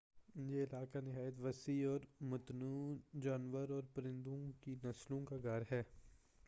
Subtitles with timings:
[0.35, 5.83] یہ علاقہ نہایت وسیع اور متنوع جانور اور پرندہ کی نسلوں کا گھر ہے